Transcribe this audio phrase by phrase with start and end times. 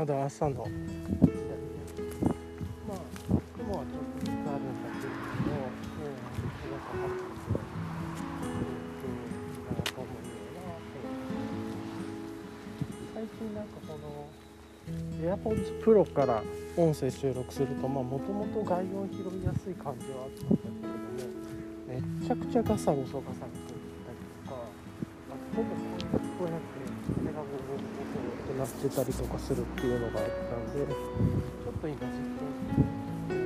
[0.00, 0.54] まだ朝の。
[0.54, 0.66] まあ
[3.58, 5.60] 雲はちょっとずつあるんだけれども、
[6.00, 7.12] えー、日がかかっ
[9.84, 10.72] てと思うような
[13.14, 14.24] 最近なんかこの
[15.36, 16.42] AirPods Pro から
[16.78, 21.44] 音声収録するともともと外音拾いやすい感じはあったんだけれども
[21.86, 26.08] めっちゃくちゃガサゴソガサゴソったりとかあほぼ聞
[26.40, 33.40] こえなくてそれがゴゴゴゴってなってたりとかするっていうのがあったんでちょっと今実験して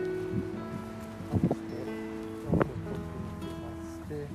[1.31, 1.87] 試して
[2.51, 4.27] 音声撮ってみてまして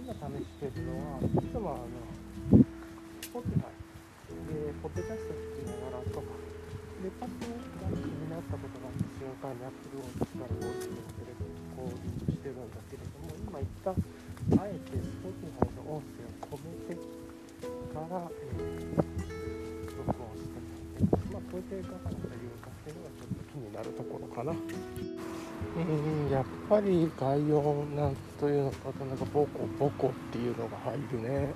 [0.00, 1.92] 今試してるのはいつもあの
[3.20, 3.68] Spotify
[4.48, 6.32] でポッドキャスト聞きながらとか
[7.04, 17.20] でパッとなんか気になったことがあった瞬間に Apple Watch からボイスのテレビにこうしてるんだけれども今言ったあえて Spotify の音声を止めて
[17.92, 19.29] から、えー、
[21.70, 22.22] れでいかがという
[22.62, 24.52] かっていうのがちょっと気になるところかな。
[24.52, 25.78] う
[26.26, 31.54] んやっぱり外音なんというのかとなんかボコボコっていうのが入るね。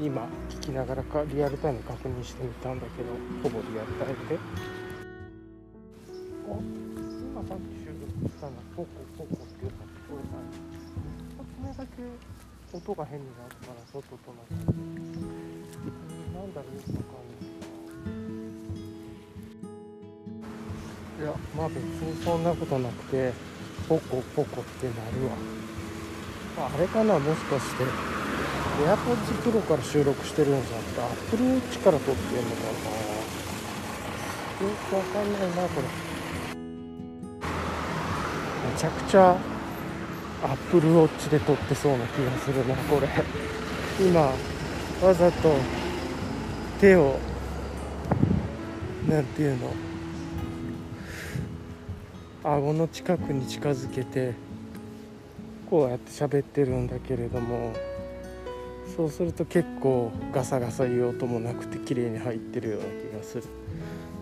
[0.00, 3.10] 今聞きながらかリアルタイム確認してみたんだけど
[3.42, 4.38] ほぼリアルタイムで。
[6.48, 6.58] あ
[7.32, 10.50] 今さっき収録したのボコボコっていうのが聞こえない
[11.30, 12.02] 一つ目だけ
[12.76, 15.12] 音が変になるから外と中でうん
[16.34, 17.51] なんだろうよくわかんない
[21.22, 23.32] いやまあ別にそんなことなくて
[23.88, 26.66] ポコポコってなるわ。
[26.68, 27.84] あれかなもしかして。
[28.82, 32.70] AirPods Pro から収録してるんじゃなくて Apple Watch から撮ってんのかな。
[34.66, 35.86] よくわかんないなこれ。
[38.72, 39.36] めちゃくちゃ
[40.42, 43.08] Apple Watch で撮ってそうな気がするなこれ。
[44.04, 44.22] 今
[45.06, 45.54] わざと
[46.80, 47.20] 手を
[49.08, 49.72] なんていうの
[52.44, 54.34] 顎の近くに近づけて
[55.70, 57.72] こうやって喋ってるんだけれども
[58.96, 63.44] そうすると結構ガサガサ言う音もなくて綺麗に入ってるような気がする。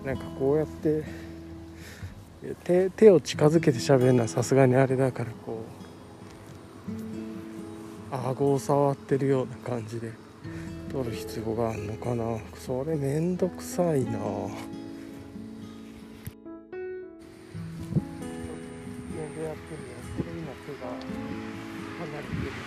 [0.04, 1.04] なんかこうやって
[2.64, 5.64] 手手を近づけて喋るのはさすがにあれだからこ
[8.12, 10.12] う顎を触ってるような感じで
[10.92, 12.38] 撮る必要があるのかな。
[12.54, 14.18] それめんどくさいな。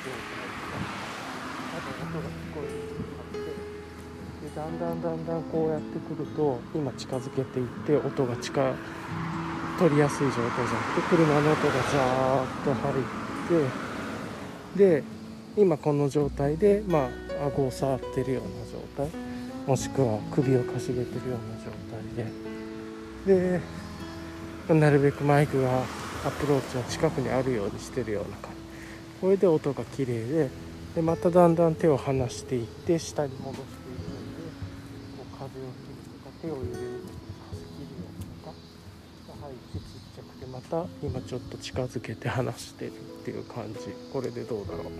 [0.09, 0.16] 音
[2.19, 2.74] が聞こえる。
[2.74, 3.40] ようになって
[4.44, 8.74] でだんだんだんだんこうやってくると今近づけていって音が近
[9.80, 15.03] 取りやすい状態じゃなくて車の音がザーッと入ってで
[15.58, 17.09] 今この状態でま
[17.42, 19.34] あ顎を触ってるような状態。
[19.66, 22.03] もしくは首をかしげてるような状態
[23.25, 23.59] で。
[24.69, 25.84] でなるべくマイクが
[26.25, 28.53] アプローチは近くにあるようにしてるような感じ。
[29.23, 30.50] これで音が綺麗で
[30.95, 34.51] でまただんだん手を離していって下に戻していくので
[35.16, 38.03] こう風を切るとか手を入れるときに風切る
[38.44, 43.79] とか入ってちっちゃくてまた今ちょっと近づけて離してるっていう感じ。
[44.12, 44.91] これでどうだろう。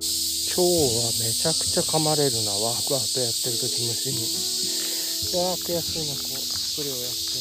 [0.00, 2.56] 蝶はめちゃくちゃ噛まれるな。
[2.56, 4.16] ワークアウトやってる時虫に。
[5.28, 7.36] いやー悔しいなこうスプレーをやって